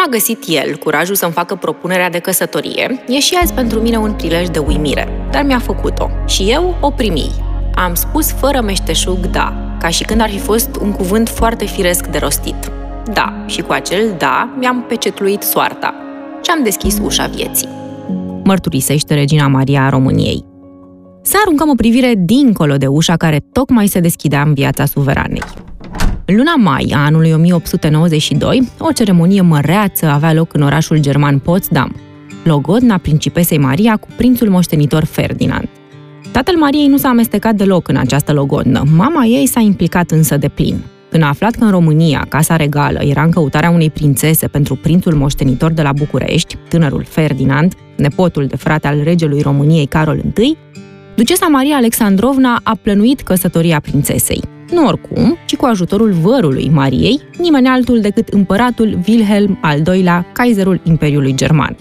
[0.00, 3.96] Cum a găsit el curajul să-mi facă propunerea de căsătorie, e și azi pentru mine
[3.96, 6.10] un prilej de uimire, dar mi-a făcut-o.
[6.26, 7.30] Și eu o primi.
[7.74, 12.06] Am spus fără meșteșug da, ca și când ar fi fost un cuvânt foarte firesc
[12.06, 12.72] de rostit.
[13.12, 15.94] Da, și cu acel da mi-am pecetluit soarta
[16.44, 17.68] și am deschis ușa vieții.
[18.44, 20.44] Mărturisește Regina Maria a României.
[21.22, 25.42] Să aruncăm o privire dincolo de ușa care tocmai se deschidea în viața suveranei.
[26.30, 31.96] În luna mai a anului 1892, o ceremonie măreață avea loc în orașul german Potsdam,
[32.44, 35.68] logodna principesei Maria cu prințul moștenitor Ferdinand.
[36.32, 40.48] Tatăl Mariei nu s-a amestecat deloc în această logodnă, mama ei s-a implicat însă de
[40.48, 40.84] plin.
[41.10, 45.14] Când a aflat că în România Casa Regală era în căutarea unei prințese pentru prințul
[45.14, 50.56] moștenitor de la București, tânărul Ferdinand, nepotul de frate al regelui României Carol I,
[51.14, 54.59] ducesa Maria Alexandrovna a plănuit căsătoria prințesei.
[54.70, 60.80] Nu oricum, ci cu ajutorul vărului Mariei, nimeni altul decât împăratul Wilhelm al II-lea, Kaiserul
[60.84, 61.76] Imperiului German.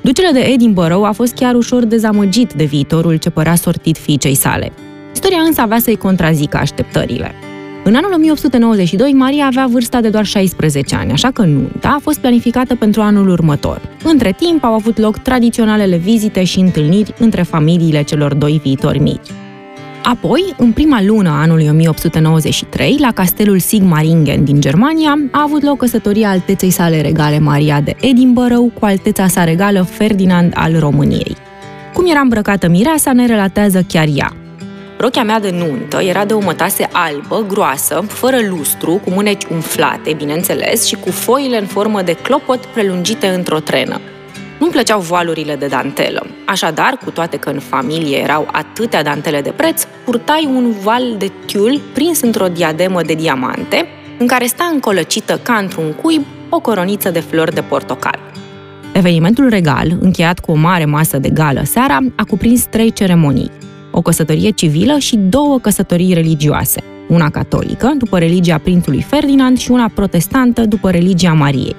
[0.00, 4.72] Ducele de Edinburgh a fost chiar ușor dezamăgit de viitorul ce părea sortit fiicei sale.
[5.12, 7.34] Istoria însă avea să-i contrazică așteptările.
[7.84, 12.18] În anul 1892, Maria avea vârsta de doar 16 ani, așa că nunta a fost
[12.18, 13.80] planificată pentru anul următor.
[14.04, 19.28] Între timp au avut loc tradiționalele vizite și întâlniri între familiile celor doi viitori mici.
[20.02, 25.78] Apoi, în prima lună a anului 1893, la castelul Sigmaringen din Germania, a avut loc
[25.78, 31.36] căsătoria alteței sale regale Maria de Edinburgh cu alteța sa regală Ferdinand al României.
[31.94, 34.32] Cum era îmbrăcată mireasa, ne relatează chiar ea.
[34.98, 40.12] Rochea mea de nuntă era de o mătase albă, groasă, fără lustru, cu mâneci umflate,
[40.16, 44.00] bineînțeles, și cu foile în formă de clopot prelungite într-o trenă.
[44.60, 46.26] Nu-mi plăceau voalurile de dantelă.
[46.46, 51.30] Așadar, cu toate că în familie erau atâtea dantele de preț, purtai un val de
[51.46, 53.86] tiul prins într-o diademă de diamante,
[54.18, 58.18] în care sta încolăcită ca într-un cuib o coroniță de flori de portocal.
[58.92, 63.50] Evenimentul regal, încheiat cu o mare masă de gală seara, a cuprins trei ceremonii.
[63.90, 69.90] O căsătorie civilă și două căsătorii religioase, una catolică, după religia prințului Ferdinand, și una
[69.94, 71.76] protestantă, după religia Mariei.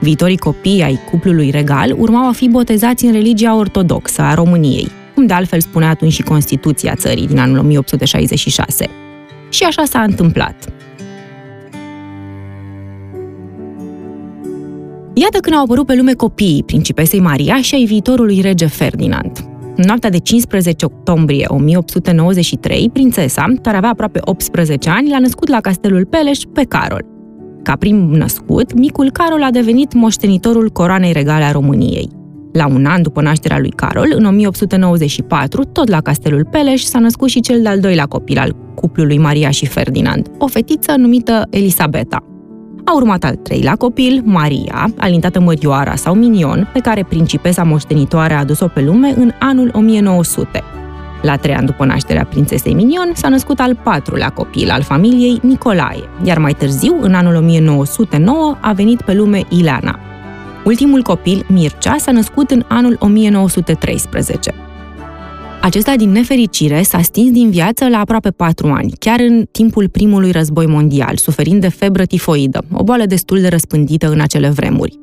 [0.00, 5.26] Viitorii copii ai cuplului regal urmau a fi botezați în religia ortodoxă a României, cum
[5.26, 8.86] de altfel spunea atunci și Constituția țării din anul 1866.
[9.48, 10.72] Și așa s-a întâmplat.
[15.14, 19.38] Iată când au apărut pe lume copiii principesei Maria și ai viitorului rege Ferdinand.
[19.76, 25.60] În noaptea de 15 octombrie 1893, prințesa, care avea aproape 18 ani, l-a născut la
[25.60, 27.04] castelul Peleș pe Carol,
[27.62, 32.08] ca prim născut, micul Carol a devenit moștenitorul coroanei regale a României.
[32.52, 37.28] La un an după nașterea lui Carol, în 1894, tot la Castelul Peleș, s-a născut
[37.28, 42.24] și cel de-al doilea copil al cuplului Maria și Ferdinand, o fetiță numită Elisabeta.
[42.84, 48.38] A urmat al treilea copil, Maria, alintată Mărioara sau Minion, pe care principesa moștenitoare a
[48.38, 50.62] adus-o pe lume în anul 1900.
[51.22, 56.08] La trei ani după nașterea prințesei Minion, s-a născut al patrulea copil al familiei, Nicolae,
[56.24, 59.98] iar mai târziu, în anul 1909, a venit pe lume Ileana.
[60.64, 64.54] Ultimul copil, Mircea, s-a născut în anul 1913.
[65.60, 70.30] Acesta, din nefericire, s-a stins din viață la aproape patru ani, chiar în timpul primului
[70.30, 74.98] război mondial, suferind de febră tifoidă, o boală destul de răspândită în acele vremuri.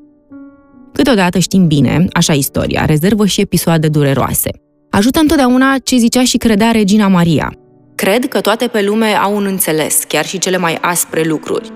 [0.93, 4.49] Câteodată știm bine, așa istoria, rezervă și episoade dureroase–
[4.97, 7.53] Ajută întotdeauna ce zicea și credea Regina Maria.
[7.95, 11.71] Cred că toate pe lume au un înțeles, chiar și cele mai aspre lucruri.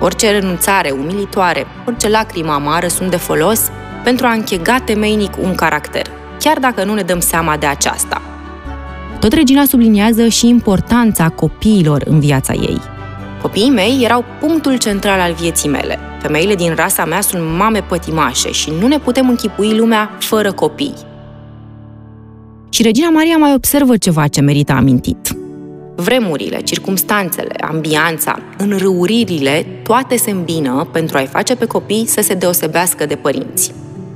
[0.00, 3.70] Orice renunțare umilitoare, orice lacrimă amară sunt de folos
[4.04, 6.06] pentru a închega temeinic un caracter,
[6.38, 8.22] chiar dacă nu ne dăm seama de aceasta.
[9.20, 12.80] Tot regina subliniază și importanța copiilor în viața ei.
[13.42, 15.98] Copiii mei erau punctul central al vieții mele.
[16.22, 21.08] Femeile din rasa mea sunt mame pătimașe și nu ne putem închipui lumea fără copii.
[22.70, 25.34] Și Regina Maria mai observă ceva ce merită amintit.
[25.96, 33.06] Vremurile, circumstanțele, ambianța, înrăuririle, toate se îmbină pentru a-i face pe copii să se deosebească
[33.06, 33.72] de părinți.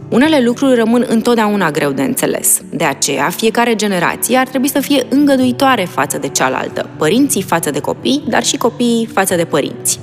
[0.09, 2.61] Unele lucruri rămân întotdeauna greu de înțeles.
[2.71, 7.81] De aceea, fiecare generație ar trebui să fie îngăduitoare față de cealaltă, părinții față de
[7.81, 10.01] copii, dar și copiii față de părinți.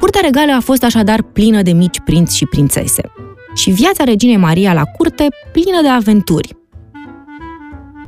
[0.00, 3.02] Curtea regală a fost așadar plină de mici prinți și prințese
[3.54, 6.56] și viața reginei Maria la curte plină de aventuri.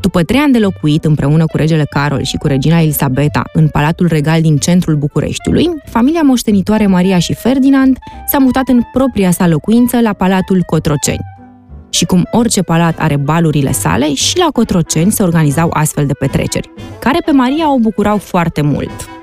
[0.01, 4.07] După trei ani de locuit împreună cu regele Carol și cu regina Elisabeta în Palatul
[4.07, 10.01] Regal din centrul Bucureștiului, familia moștenitoare Maria și Ferdinand s-a mutat în propria sa locuință
[10.01, 11.25] la Palatul Cotroceni.
[11.91, 16.71] Și cum orice palat are balurile sale, și la Cotroceni se organizau astfel de petreceri,
[16.99, 19.16] care pe Maria o bucurau foarte mult.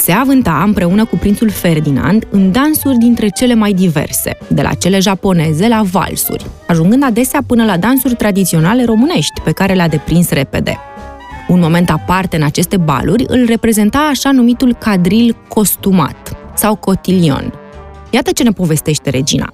[0.00, 4.98] Se avânta împreună cu prințul Ferdinand în dansuri dintre cele mai diverse, de la cele
[4.98, 10.76] japoneze la valsuri, ajungând adesea până la dansuri tradiționale românești, pe care le-a deprins repede.
[11.48, 17.54] Un moment aparte în aceste baluri îl reprezenta așa numitul cadril costumat sau cotilion.
[18.10, 19.52] Iată ce ne povestește regina.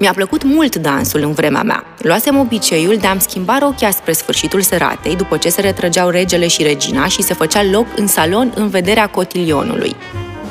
[0.00, 1.84] Mi-a plăcut mult dansul în vremea mea.
[1.98, 6.62] Luasem obiceiul de a-mi schimba rochia spre sfârșitul seratei, după ce se retrăgeau regele și
[6.62, 9.96] regina și se făcea loc în salon în vederea cotilionului.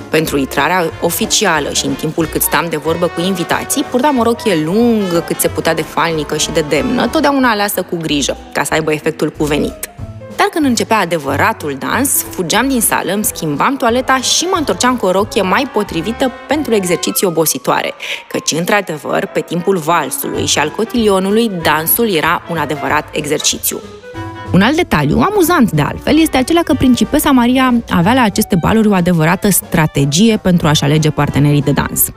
[0.10, 4.64] Pentru intrarea oficială și în timpul cât stam de vorbă cu invitații, purtam o rochie
[4.64, 8.74] lungă cât se putea de falnică și de demnă, totdeauna aleasă cu grijă, ca să
[8.74, 9.90] aibă efectul cuvenit.
[10.38, 15.06] Dar când începea adevăratul dans, fugeam din sală, îmi schimbam toaleta și mă întorceam cu
[15.06, 17.94] o rochie mai potrivită pentru exerciții obositoare,
[18.28, 23.80] căci, într-adevăr, pe timpul valsului și al cotilionului, dansul era un adevărat exercițiu.
[24.54, 28.88] Un alt detaliu, amuzant de altfel, este acela că principesa Maria avea la aceste baluri
[28.88, 32.12] o adevărată strategie pentru a-și alege partenerii de dans.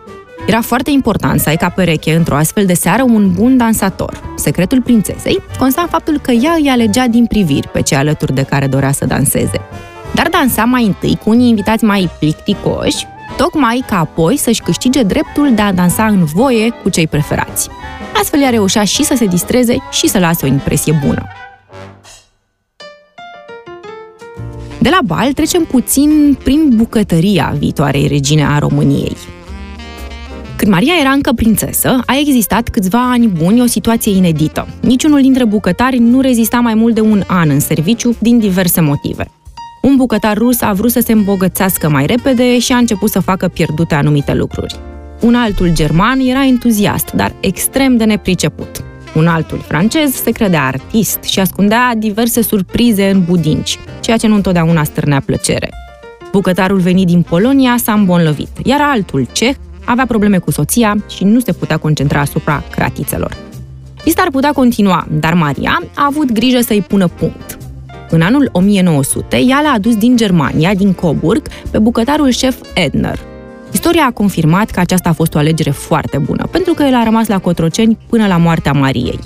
[0.51, 4.35] Era foarte important să ai ca pereche într-o astfel de seară un bun dansator.
[4.37, 8.43] Secretul prințesei consta în faptul că ea îi alegea din priviri pe cei alături de
[8.43, 9.61] care dorea să danseze.
[10.15, 13.07] Dar dansa mai întâi cu unii invitați mai plicticoși,
[13.37, 17.69] tocmai ca apoi să-și câștige dreptul de a dansa în voie cu cei preferați.
[18.21, 21.27] Astfel ea reușea și să se distreze și să lase o impresie bună.
[24.79, 29.17] De la bal trecem puțin prin bucătăria viitoarei regine a României.
[30.61, 34.69] Când Maria era încă prințesă, a existat câțiva ani buni o situație inedită.
[34.81, 39.31] Niciunul dintre bucătari nu rezista mai mult de un an în serviciu din diverse motive.
[39.83, 43.49] Un bucătar rus a vrut să se îmbogățească mai repede și a început să facă
[43.49, 44.77] pierdute anumite lucruri.
[45.21, 48.85] Un altul german era entuziast, dar extrem de nepriceput.
[49.15, 54.35] Un altul francez se credea artist și ascundea diverse surprize în budinci, ceea ce nu
[54.35, 55.71] întotdeauna stârnea plăcere.
[56.33, 59.55] Bucătarul venit din Polonia s-a îmbolnăvit, iar altul ceh
[59.85, 63.37] avea probleme cu soția și nu se putea concentra asupra cratițelor.
[64.05, 67.59] Lista ar putea continua, dar Maria a avut grijă să-i pună punct.
[68.11, 73.19] În anul 1900, ea l-a adus din Germania, din Coburg, pe bucătarul șef Edner.
[73.73, 77.05] Istoria a confirmat că aceasta a fost o alegere foarte bună, pentru că el a
[77.05, 79.19] rămas la Cotroceni până la moartea Mariei.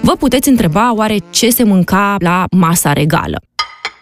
[0.00, 3.40] Vă puteți întreba oare ce se mânca la masa regală.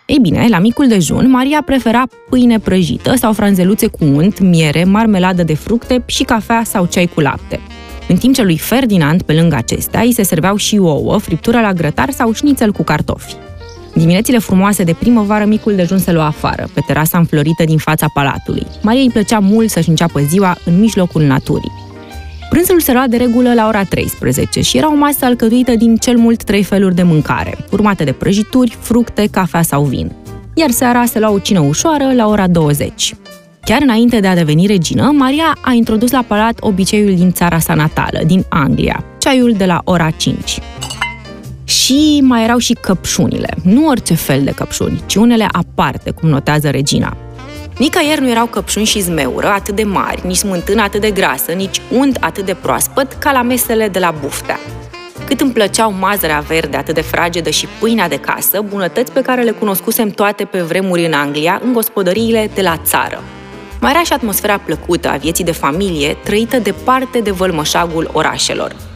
[0.07, 5.43] Ei bine, la micul dejun, Maria prefera pâine prăjită sau franzeluțe cu unt, miere, marmeladă
[5.43, 7.61] de fructe și cafea sau ceai cu lapte.
[8.09, 11.73] În timp ce lui Ferdinand, pe lângă acestea, îi se serveau și ouă, friptură la
[11.73, 13.35] grătar sau șnițel cu cartofi.
[13.95, 18.67] Diminețile frumoase de primăvară, micul dejun se lua afară, pe terasa înflorită din fața palatului.
[18.83, 21.74] Maria îi plăcea mult să-și înceapă ziua în mijlocul naturii.
[22.55, 26.17] Prânzul se lua de regulă la ora 13 și era o masă alcătuită din cel
[26.17, 30.13] mult trei feluri de mâncare, urmate de prăjituri, fructe, cafea sau vin.
[30.55, 33.15] Iar seara se lua o cină ușoară la ora 20.
[33.65, 37.75] Chiar înainte de a deveni regină, Maria a introdus la palat obiceiul din țara sa
[37.75, 40.59] natală, din Anglia, ceaiul de la ora 5.
[41.65, 43.55] Și mai erau și căpșunile.
[43.63, 47.17] Nu orice fel de căpșuni, ci unele aparte, cum notează regina.
[47.79, 51.81] Nicăieri nu erau căpșuni și zmeură atât de mari, nici smântână atât de grasă, nici
[51.91, 54.59] unt atât de proaspăt ca la mesele de la buftea.
[55.27, 59.43] Cât îmi plăceau mazărea verde atât de fragedă și pâinea de casă, bunătăți pe care
[59.43, 63.23] le cunoscusem toate pe vremuri în Anglia, în gospodăriile de la țară.
[63.81, 68.94] Mai era și atmosfera plăcută a vieții de familie, trăită departe de vălmășagul orașelor.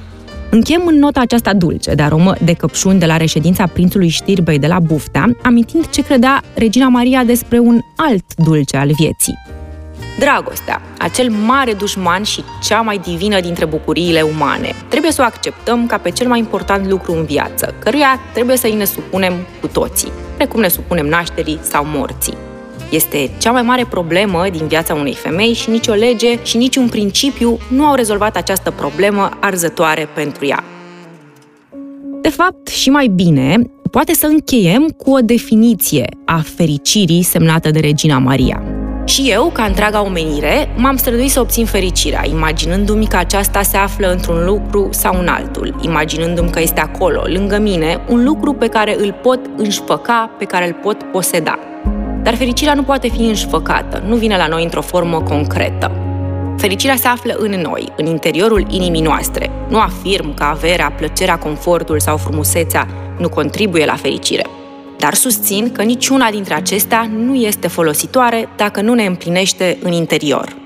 [0.51, 4.67] Închem în nota aceasta dulce de aromă de căpșuni de la reședința prințului Știrbei de
[4.67, 9.39] la Buftea, amintind ce credea Regina Maria despre un alt dulce al vieții.
[10.19, 15.87] Dragostea, acel mare dușman și cea mai divină dintre bucuriile umane, trebuie să o acceptăm
[15.87, 19.67] ca pe cel mai important lucru în viață, căruia trebuie să îi ne supunem cu
[19.67, 22.48] toții, precum ne supunem nașterii sau morții.
[22.91, 27.59] Este cea mai mare problemă din viața unei femei și nicio lege și niciun principiu
[27.69, 30.65] nu au rezolvat această problemă arzătoare pentru ea.
[32.21, 33.57] De fapt, și mai bine,
[33.91, 38.63] poate să încheiem cu o definiție a fericirii semnată de Regina Maria.
[39.05, 44.11] Și eu, ca întreaga omenire, m-am străduit să obțin fericirea, imaginându-mi că aceasta se află
[44.11, 48.97] într-un lucru sau un altul, imaginându-mi că este acolo, lângă mine, un lucru pe care
[48.99, 51.59] îl pot înșfăca, pe care îl pot poseda.
[52.29, 55.93] Dar fericirea nu poate fi înșfăcată, nu vine la noi într-o formă concretă.
[56.59, 59.51] Fericirea se află în noi, în interiorul inimii noastre.
[59.69, 62.87] Nu afirm că averea, plăcerea, confortul sau frumusețea
[63.19, 64.47] nu contribuie la fericire.
[64.99, 70.57] Dar susțin că niciuna dintre acestea nu este folositoare dacă nu ne împlinește în interior.